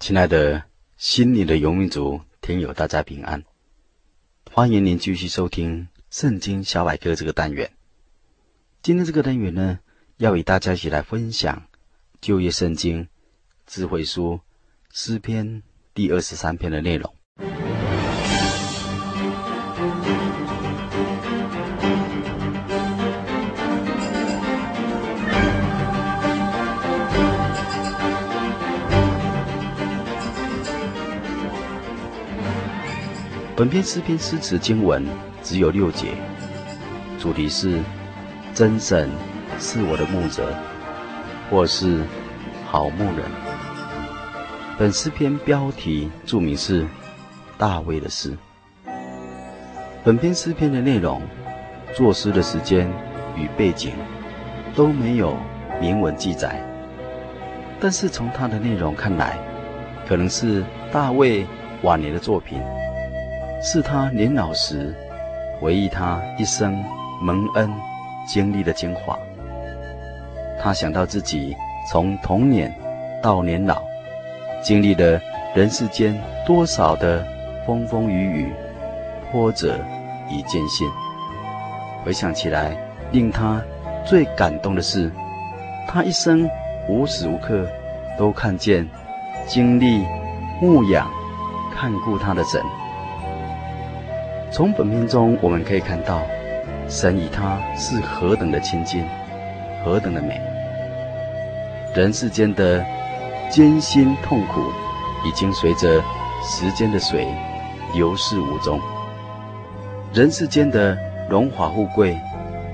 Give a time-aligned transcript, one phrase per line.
[0.00, 0.62] 亲爱的
[0.96, 3.42] 心灵的游民族听友，大家平安！
[4.52, 7.72] 欢迎您继续收听《圣经小百科》这个单元。
[8.80, 9.80] 今天这个单元呢，
[10.18, 11.68] 要与大家一起来分享
[12.20, 13.08] 旧约圣经
[13.66, 14.40] 智慧书
[14.92, 17.12] 诗篇第二十三篇的内容。
[33.58, 35.04] 本篇诗篇诗词经文
[35.42, 36.12] 只有六节，
[37.18, 37.80] 主题是
[38.54, 39.10] 真神
[39.58, 40.54] 是我的牧者，
[41.50, 42.04] 或是
[42.64, 43.24] 好牧人。
[44.78, 46.86] 本诗篇标题注明是
[47.58, 48.38] 大卫的诗。
[50.04, 51.20] 本篇诗篇的内容、
[51.96, 52.88] 作诗的时间
[53.36, 53.90] 与背景
[54.76, 55.36] 都没有
[55.80, 56.62] 明文记载，
[57.80, 59.36] 但是从它的内容看来，
[60.06, 61.44] 可能是大卫
[61.82, 62.62] 晚年的作品。
[63.60, 64.94] 是他年老时
[65.60, 66.80] 回忆他一生
[67.20, 67.68] 蒙恩
[68.24, 69.18] 经历的精华。
[70.60, 71.56] 他想到自己
[71.90, 72.72] 从童年
[73.20, 73.82] 到年老，
[74.62, 75.20] 经历了
[75.54, 76.16] 人世间
[76.46, 77.26] 多少的
[77.66, 78.52] 风风雨雨、
[79.32, 79.76] 波折
[80.30, 80.88] 与艰辛。
[82.04, 82.76] 回想起来，
[83.10, 83.60] 令他
[84.06, 85.10] 最感动的是，
[85.88, 86.48] 他一生
[86.88, 87.66] 无时无刻
[88.16, 88.88] 都看见、
[89.46, 90.06] 经历、
[90.62, 91.10] 牧养、
[91.74, 92.62] 看顾他的神。
[94.58, 96.20] 从本篇中我们可以看到，
[96.88, 99.04] 神与他是何等的亲近，
[99.84, 100.40] 何等的美。
[101.94, 102.84] 人世间的
[103.48, 104.60] 艰辛痛苦，
[105.24, 106.02] 已经随着
[106.42, 107.28] 时间的水
[107.94, 108.80] 流逝无踪；
[110.12, 110.98] 人世间的
[111.30, 112.18] 荣华富贵，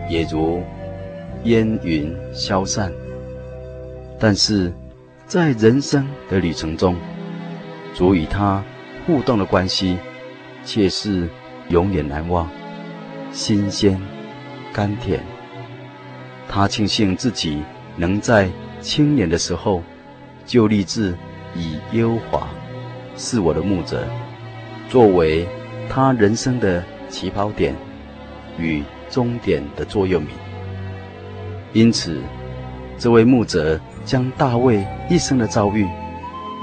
[0.08, 0.62] 也如
[1.42, 2.90] 烟云消散。
[4.18, 4.72] 但是，
[5.26, 6.96] 在人生的旅程中，
[7.92, 8.64] 主与他
[9.06, 9.98] 互动的关系，
[10.64, 11.28] 却是。
[11.74, 12.48] 永远难忘，
[13.32, 14.00] 新鲜、
[14.72, 15.20] 甘甜。
[16.48, 17.64] 他庆幸自己
[17.96, 18.48] 能在
[18.80, 19.82] 青年的时候，
[20.46, 21.12] 就立志
[21.52, 22.46] 以耶和华
[23.16, 24.06] 是我的牧者，
[24.88, 25.48] 作为
[25.88, 27.74] 他人生的起跑点
[28.56, 30.28] 与终点的座右铭。
[31.72, 32.22] 因此，
[32.96, 35.88] 这位牧者将大卫一生的遭遇，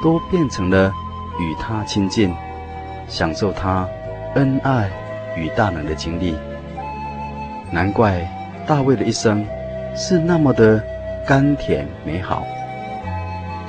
[0.02, 0.90] 都变成了
[1.38, 2.34] 与他亲近，
[3.10, 3.86] 享受他。
[4.36, 4.90] 恩爱
[5.36, 6.36] 与大能的经历，
[7.72, 8.22] 难怪
[8.66, 9.46] 大卫的一生
[9.96, 10.84] 是那么的
[11.26, 12.46] 甘甜美好。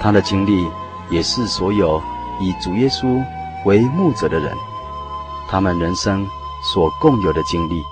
[0.00, 0.66] 他的经历
[1.10, 2.02] 也是所有
[2.40, 3.22] 以主耶稣
[3.64, 4.52] 为牧者的人，
[5.48, 6.26] 他们人生
[6.72, 7.82] 所共有的经历。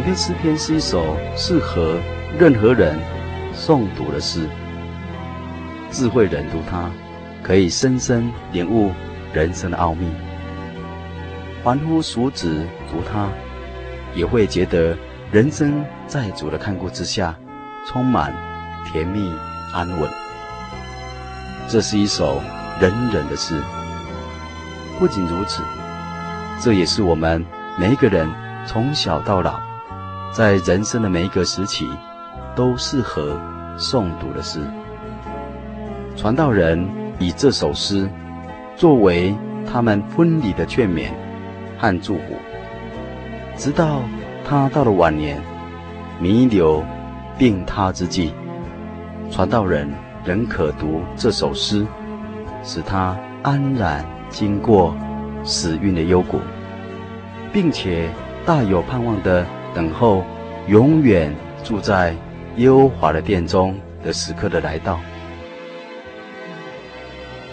[0.00, 1.98] 本篇诗篇是一首适合
[2.38, 2.98] 任何人
[3.54, 4.48] 诵读的诗。
[5.90, 6.88] 智慧人读它，
[7.42, 8.92] 可以深深领悟
[9.34, 10.06] 人生的奥秘；
[11.62, 13.28] 凡夫俗子读它，
[14.14, 14.96] 也会觉得
[15.30, 17.34] 人生在主的看顾之下，
[17.86, 18.34] 充满
[18.90, 19.30] 甜蜜
[19.74, 20.10] 安稳。
[21.68, 22.40] 这是一首
[22.80, 23.60] 人人的诗。
[24.98, 25.62] 不仅如此，
[26.58, 27.44] 这也是我们
[27.78, 28.26] 每一个人
[28.66, 29.69] 从小到老。
[30.32, 31.88] 在人生的每一个时期，
[32.54, 33.36] 都适合
[33.76, 34.60] 诵读的诗。
[36.16, 36.88] 传道人
[37.18, 38.08] 以这首诗
[38.76, 39.34] 作为
[39.66, 41.08] 他们婚礼的劝勉
[41.78, 42.36] 和祝福，
[43.56, 44.02] 直到
[44.48, 45.42] 他到了晚年
[46.20, 46.84] 弥留
[47.36, 48.32] 病榻之际，
[49.32, 49.90] 传道人
[50.24, 51.84] 仍可读这首诗，
[52.62, 54.94] 使他安然经过
[55.42, 56.38] 死运的幽谷，
[57.52, 58.08] 并且
[58.46, 59.44] 大有盼望的。
[59.74, 60.24] 等候，
[60.68, 62.14] 永远住在
[62.56, 64.98] 耶和华的殿中的时刻的来到。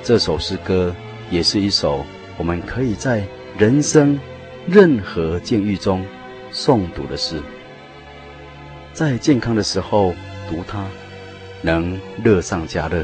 [0.03, 0.95] 这首诗歌
[1.29, 2.05] 也是一首
[2.37, 3.23] 我们可以在
[3.57, 4.17] 人生
[4.65, 6.05] 任何境遇中
[6.51, 7.41] 诵读的诗。
[8.93, 10.13] 在健康的时候
[10.49, 10.83] 读它，
[11.61, 13.03] 能乐上加乐；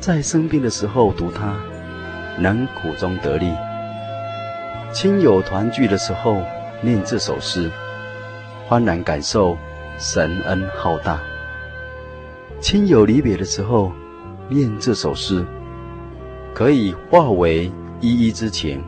[0.00, 1.54] 在生病的时候读它，
[2.38, 3.52] 能苦中得利。
[4.92, 6.42] 亲友团聚的时候
[6.80, 7.70] 念这首诗，
[8.66, 9.56] 欢然感受
[9.98, 11.18] 神恩浩大；
[12.60, 13.92] 亲友离别的时候
[14.48, 15.44] 念这首诗。
[16.54, 17.70] 可以化为
[18.00, 18.82] 依依之情，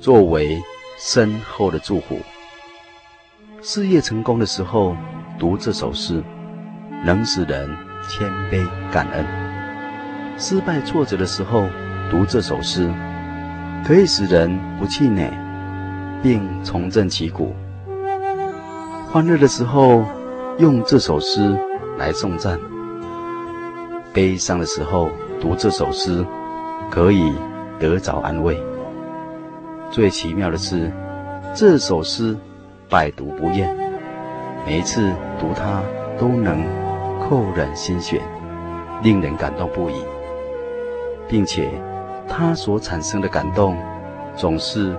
[0.00, 0.62] 作为
[0.96, 2.20] 深厚的祝福。
[3.62, 4.96] 事业成功的时候
[5.36, 6.22] 读这首诗，
[7.04, 7.68] 能使人
[8.08, 9.24] 谦卑感恩；
[10.38, 11.68] 失败挫折的时候
[12.10, 12.88] 读这首诗，
[13.84, 15.32] 可以使人不气馁，
[16.24, 17.54] 并重振旗鼓。
[19.12, 20.02] 欢乐的时候
[20.56, 21.54] 用这首诗
[21.98, 22.58] 来颂赞；
[24.14, 26.24] 悲伤的时候读这首诗。
[26.90, 27.32] 可以
[27.80, 28.62] 得着安慰。
[29.90, 30.92] 最奇妙的是，
[31.52, 32.36] 这首诗
[32.88, 33.74] 百读不厌，
[34.64, 35.82] 每一次读它
[36.16, 36.62] 都能
[37.20, 38.20] 扣人心弦，
[39.02, 39.94] 令人感动不已，
[41.26, 41.68] 并且
[42.28, 43.76] 它所产生的感动
[44.36, 44.96] 总是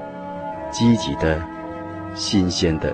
[0.77, 1.41] 积极的、
[2.13, 2.93] 新鲜的。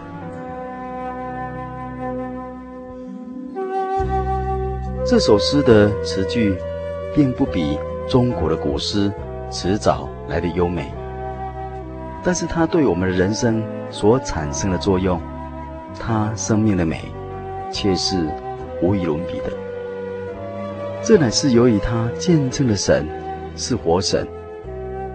[5.04, 6.56] 这首诗的词句
[7.16, 7.80] 并不比。
[8.10, 9.10] 中国的古诗
[9.50, 10.92] 词藻来的优美，
[12.22, 15.22] 但是它对我们的人生所产生的作用，
[15.98, 17.00] 它生命的美，
[17.72, 18.28] 却是
[18.82, 19.54] 无与伦比的。
[21.02, 23.08] 这乃是由于它见证了神
[23.56, 24.28] 是活神，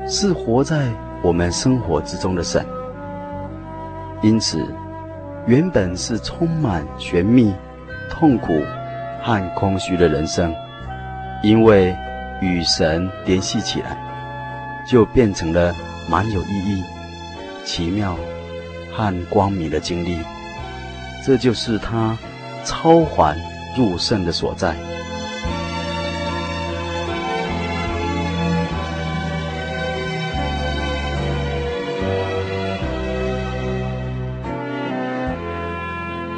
[0.09, 0.89] 是活在
[1.27, 2.65] 我们生活之中的神。
[4.23, 4.65] 因此，
[5.49, 7.53] 原本是充满玄秘、
[8.09, 8.63] 痛苦
[9.25, 10.55] 和空虚的人生，
[11.43, 11.93] 因为。
[12.43, 13.97] 与神联系起来，
[14.87, 15.75] 就变成了
[16.07, 16.85] 蛮有意义、
[17.65, 18.15] 奇妙
[18.93, 20.19] 和光明的经历。
[21.25, 22.15] 这就是他
[22.63, 23.35] 超凡
[23.75, 24.77] 入圣的所在。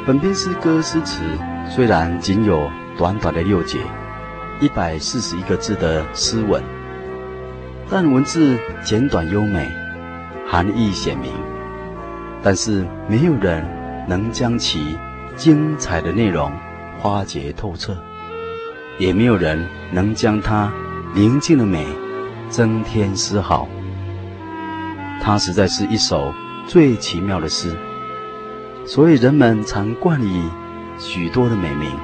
[0.09, 1.21] 本篇诗歌诗词
[1.69, 2.67] 虽然仅有
[2.97, 3.77] 短短的六节。
[4.59, 6.63] 一百四十一个字的诗文，
[7.91, 9.71] 但文字简短优美，
[10.47, 11.31] 含义显明。
[12.41, 13.63] 但是没有人
[14.07, 14.97] 能将其
[15.35, 16.51] 精彩的内容
[16.97, 17.95] 花解透彻，
[18.97, 20.73] 也没有人能将它
[21.13, 21.85] 宁静的美
[22.49, 23.69] 增添丝毫。
[25.21, 26.33] 它实在是一首
[26.65, 27.77] 最奇妙的诗，
[28.89, 30.49] 所以人们常冠以
[30.99, 31.95] 许多的美名，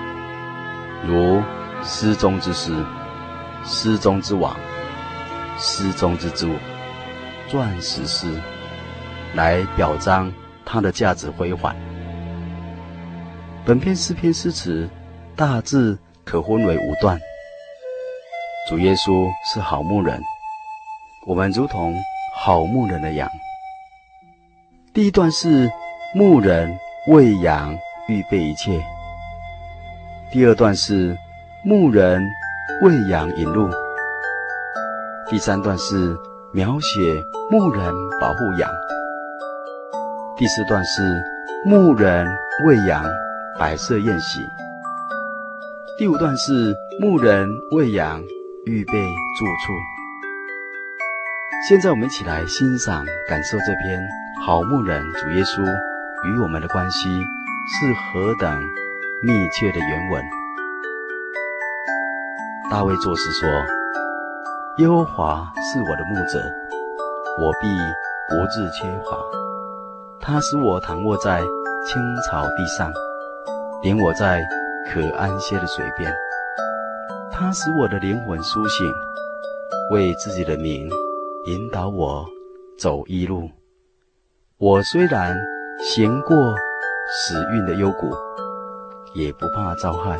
[1.03, 1.41] 如。
[1.83, 2.73] 诗中之诗，
[3.63, 4.57] 诗中之王，
[5.59, 6.49] 诗中之珠，
[7.47, 8.41] 钻石诗，
[9.35, 10.33] 来表彰
[10.65, 11.75] 它的价值辉煌。
[13.63, 14.89] 本篇诗篇诗词
[15.35, 17.19] 大致可分为五段。
[18.67, 20.19] 主耶稣是好牧人，
[21.27, 21.93] 我们如同
[22.35, 23.29] 好牧人的羊。
[24.91, 25.71] 第一段是
[26.15, 26.75] 牧人
[27.07, 27.77] 喂羊
[28.07, 28.81] 预备一切。
[30.31, 31.15] 第二段是。
[31.67, 32.21] 牧人
[32.83, 33.67] 喂羊引路。
[35.27, 36.15] 第三段是
[36.53, 38.69] 描写牧人保护羊。
[40.37, 41.23] 第四段是
[41.65, 42.27] 牧人
[42.67, 43.03] 喂羊
[43.57, 44.41] 摆设宴席。
[45.97, 48.21] 第五段是牧人喂羊
[48.67, 49.73] 预备住处。
[51.67, 54.07] 现在我们一起来欣赏、感受这篇
[54.45, 55.65] 好牧人主耶稣
[56.27, 58.59] 与我们的关系是何等
[59.23, 60.23] 密切的原文。
[62.69, 63.49] 大卫作诗说
[64.79, 66.43] ：“耶和华是我的牧者，
[67.39, 67.67] 我必
[68.27, 69.17] 不致缺乏。
[70.19, 71.41] 他使我躺卧在
[71.85, 72.91] 青草地上，
[73.83, 74.43] 领我在
[74.89, 76.11] 可安歇的水边。
[77.31, 78.91] 他使我的灵魂苏醒，
[79.91, 80.89] 为自己的名
[81.45, 82.25] 引导我
[82.79, 83.49] 走义路。
[84.57, 85.35] 我虽然
[85.79, 86.55] 行过
[87.11, 88.13] 死运的幽谷，
[89.13, 90.15] 也不怕遭害，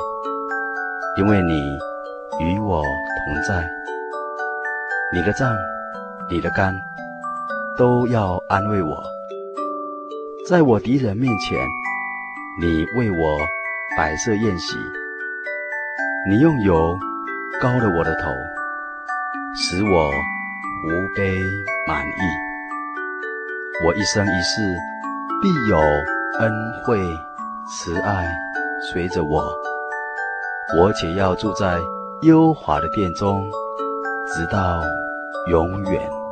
[1.17, 1.77] 因为你。”
[2.37, 3.65] 与我同在，
[5.13, 5.55] 你的杖，
[6.29, 6.75] 你的竿，
[7.77, 9.01] 都要安慰我。
[10.45, 11.65] 在我敌人面前，
[12.59, 13.37] 你为我
[13.95, 14.75] 摆设宴席，
[16.29, 16.97] 你用油
[17.61, 18.29] 膏了我的头，
[19.55, 21.31] 使我无悲
[21.87, 23.85] 满意。
[23.85, 24.75] 我一生一世
[25.41, 25.77] 必有
[26.39, 26.51] 恩
[26.83, 26.97] 惠
[27.67, 28.27] 慈爱
[28.91, 29.43] 随着我，
[30.79, 31.79] 我且要住在
[32.21, 33.43] 优华的殿中，
[34.33, 34.81] 直到
[35.51, 36.24] 永远。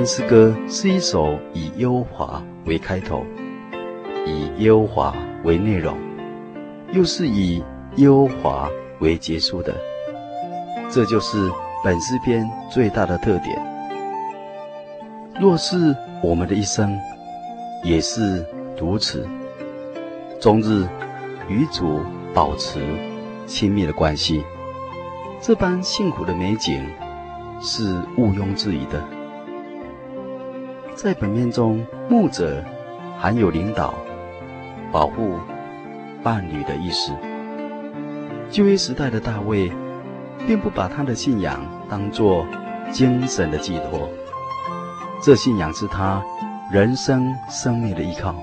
[0.00, 3.22] 篇诗歌是一首以优华为开头，
[4.24, 5.14] 以优华
[5.44, 5.94] 为内容，
[6.90, 7.62] 又是以
[7.96, 9.74] 优华为结束的。
[10.88, 11.52] 这就是
[11.84, 13.60] 本诗篇最大的特点。
[15.38, 16.98] 若是我们的一生
[17.84, 18.42] 也是
[18.78, 19.28] 如此，
[20.40, 20.88] 终日
[21.46, 22.00] 与主
[22.32, 22.80] 保持
[23.46, 24.42] 亲密的关系，
[25.42, 26.88] 这般幸福的美景
[27.60, 29.19] 是毋庸置疑的。
[31.02, 32.62] 在本面中，牧者
[33.18, 33.94] 含有领导、
[34.92, 35.38] 保护
[36.22, 37.10] 伴侣的意思。
[38.50, 39.72] 旧约时代的大卫，
[40.46, 42.46] 并不把他的信仰当作
[42.92, 44.10] 精神的寄托，
[45.22, 46.22] 这信仰是他
[46.70, 48.34] 人生生命的依靠，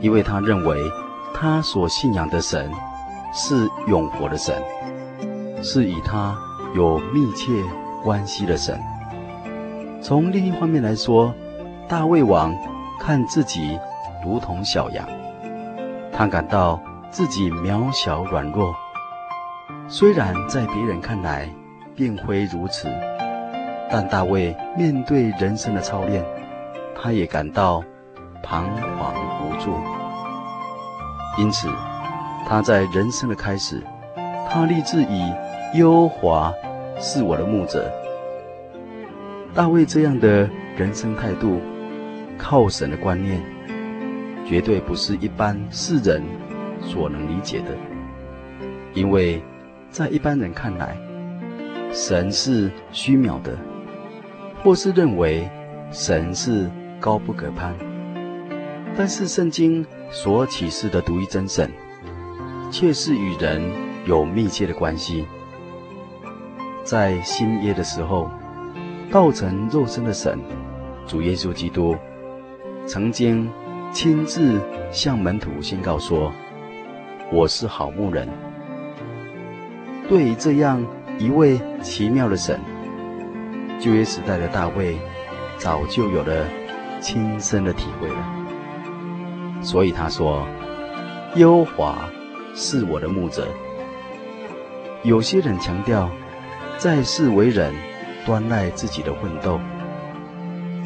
[0.00, 0.78] 因为他认为
[1.34, 2.70] 他所信仰的神
[3.32, 4.54] 是永活的神，
[5.64, 6.38] 是与他
[6.76, 7.60] 有密切
[8.04, 8.80] 关系的神。
[10.04, 11.34] 从另一方面来说，
[11.88, 12.54] 大卫王
[13.00, 13.80] 看自己
[14.22, 15.08] 如同小羊，
[16.12, 16.78] 他感到
[17.10, 18.74] 自己渺小软弱。
[19.88, 21.48] 虽然在别人看来
[21.96, 22.86] 并非如此，
[23.90, 26.22] 但大卫面对人生的操练，
[26.94, 27.82] 他也感到
[28.42, 28.62] 彷
[28.98, 29.72] 徨无助。
[31.38, 31.66] 因此，
[32.46, 33.82] 他在人生的开始，
[34.50, 35.32] 他立志以
[35.72, 36.52] 优华
[37.00, 37.90] 是我的牧者。
[39.54, 41.60] 大卫这样的人生态度，
[42.36, 43.40] 靠神的观念，
[44.44, 46.20] 绝对不是一般世人
[46.82, 47.66] 所能理解的。
[48.94, 49.40] 因为
[49.90, 50.98] 在一般人看来，
[51.92, 53.56] 神是虚渺的，
[54.64, 55.48] 或是认为
[55.92, 56.68] 神是
[56.98, 57.72] 高不可攀。
[58.96, 61.70] 但是圣经所启示的独一真神，
[62.72, 63.62] 却是与人
[64.04, 65.24] 有密切的关系。
[66.82, 68.28] 在新约的时候。
[69.14, 70.36] 道成肉身的神，
[71.06, 71.94] 主耶稣基督，
[72.84, 73.48] 曾经
[73.92, 76.32] 亲自向门徒宣告说
[77.30, 78.28] ：“我是好牧人。”
[80.10, 80.84] 对于这样
[81.16, 82.58] 一位奇妙的神，
[83.78, 84.98] 旧约时代的大卫
[85.58, 86.44] 早就有了
[87.00, 89.62] 亲身的体会了。
[89.62, 90.44] 所以他说
[91.38, 92.10] ：“耶和华
[92.56, 93.46] 是我的牧者。”
[95.04, 96.10] 有些人强调，
[96.78, 97.72] 在世为人。
[98.24, 99.60] 端赖自己的奋斗，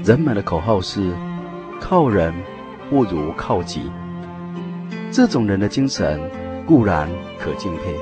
[0.05, 1.15] 人们的口号是
[1.81, 2.35] “靠人
[2.91, 3.91] 不如靠己”。
[5.11, 6.21] 这种人的精神
[6.67, 7.95] 固然可敬佩，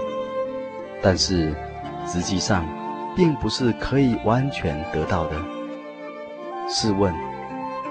[1.03, 1.55] 但是
[2.07, 2.65] 实际上
[3.15, 5.37] 并不是可以完全得到的。
[6.69, 7.15] 试问，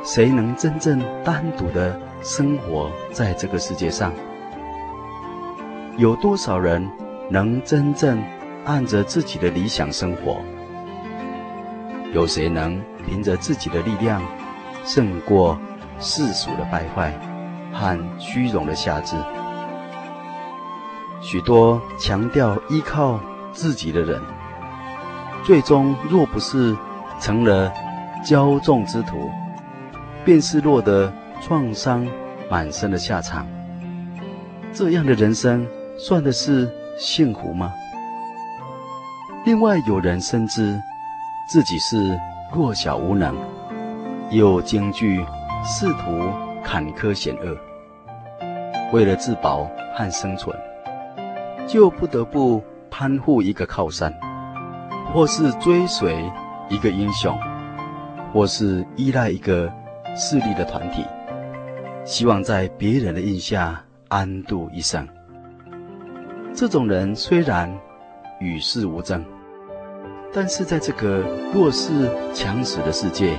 [0.04, 4.12] 谁能真正单独的生活在这个世界上？
[5.98, 6.86] 有多少人
[7.30, 8.22] 能真正
[8.66, 10.38] 按着自己的理想生活？
[12.16, 14.24] 有谁能凭着自己的力量
[14.86, 15.60] 胜过
[16.00, 17.12] 世俗的败坏
[17.74, 19.18] 和虚荣的下至？
[21.22, 23.20] 许多强调依靠
[23.52, 24.22] 自己的人，
[25.44, 26.74] 最终若不是
[27.20, 27.70] 成了
[28.26, 29.30] 骄纵之徒，
[30.24, 32.08] 便是落得创伤
[32.50, 33.46] 满身的下场。
[34.72, 35.68] 这样的人生
[35.98, 37.74] 算的是幸福吗？
[39.44, 40.82] 另外，有人深知。
[41.48, 42.20] 自己是
[42.52, 43.36] 弱小无能，
[44.32, 45.24] 又惊惧
[45.64, 46.32] 仕途
[46.64, 47.56] 坎坷险恶，
[48.92, 50.58] 为了自保和生存，
[51.68, 54.12] 就不得不攀附一个靠山，
[55.14, 56.32] 或是追随
[56.68, 57.38] 一个英雄，
[58.34, 59.72] 或是依赖一个
[60.16, 61.06] 势力的团体，
[62.04, 65.08] 希望在别人的荫下安度一生。
[66.56, 67.72] 这种人虽然
[68.40, 69.24] 与世无争。
[70.36, 71.24] 但是在这个
[71.54, 73.38] 弱势强食的世界，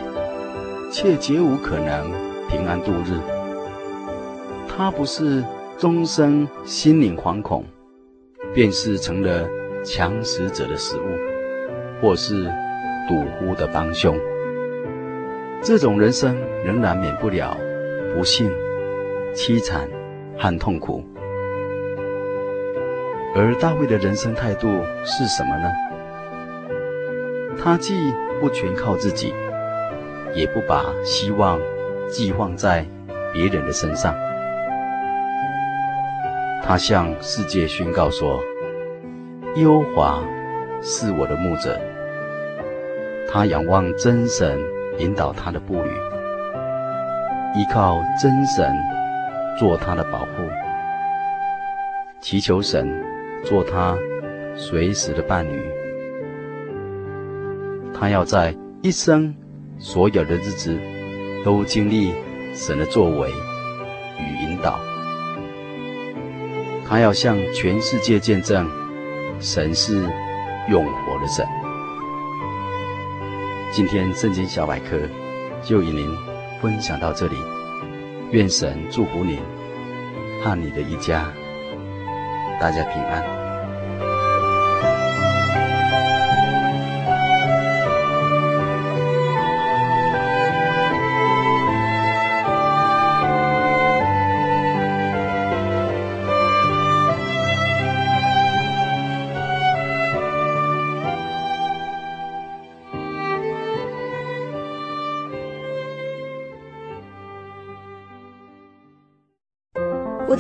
[0.91, 2.11] 却绝无可能
[2.49, 3.21] 平安度日。
[4.67, 5.45] 他不是
[5.76, 7.67] 终生心灵惶恐，
[8.55, 9.47] 便是成了
[9.85, 11.05] 强食者的食物，
[12.00, 12.50] 或是
[13.07, 14.19] 赌户的帮凶。
[15.62, 16.35] 这种人生
[16.65, 17.55] 仍然免不了
[18.15, 18.50] 不幸、
[19.35, 19.87] 凄惨
[20.38, 21.05] 和痛苦。
[23.35, 24.67] 而大卫的人生态度
[25.05, 25.71] 是什么呢？
[27.67, 29.35] 他既不全靠自己，
[30.33, 31.59] 也不把希望
[32.09, 32.87] 寄放在
[33.33, 34.15] 别人的身上。
[36.63, 38.41] 他向世界宣告说
[39.59, 40.23] ：“耶和华
[40.81, 41.77] 是我的牧者。”
[43.29, 44.57] 他仰望真神
[44.99, 45.91] 引导他的步履，
[47.57, 48.73] 依靠真神
[49.59, 50.27] 做他的保护，
[52.21, 52.89] 祈求神
[53.45, 53.99] 做他
[54.55, 55.75] 随时的伴侣。
[57.99, 59.35] 他要在一生
[59.79, 60.79] 所有的日子
[61.45, 62.12] 都经历
[62.55, 63.31] 神的作为
[64.19, 64.79] 与引导。
[66.87, 68.71] 他要向全世界见证，
[69.41, 70.03] 神是
[70.69, 71.47] 永活的神。
[73.73, 74.99] 今天圣经小百科
[75.62, 76.15] 就与您
[76.61, 77.37] 分享到这里，
[78.31, 79.38] 愿神祝福您
[80.43, 81.33] 和你的一家，
[82.61, 83.36] 大家平安。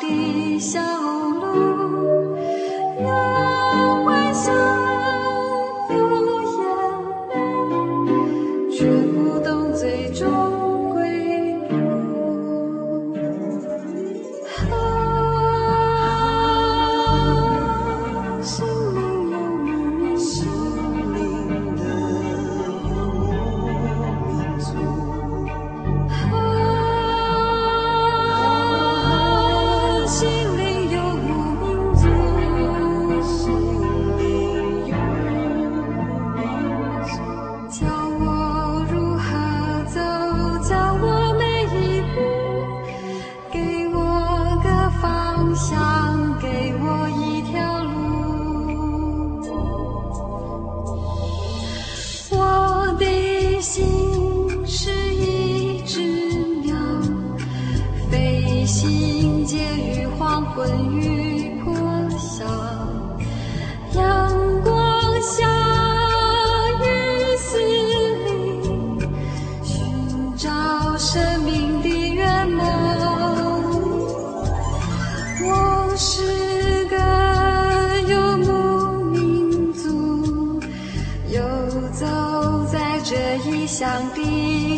[0.00, 0.91] 的小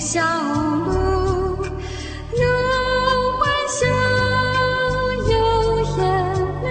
[0.05, 1.71] 小路有
[3.39, 3.41] 欢
[3.71, 3.87] 笑，
[5.31, 5.35] 有
[5.97, 5.99] 眼
[6.63, 6.69] 泪，